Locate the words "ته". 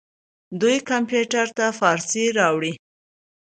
1.57-1.65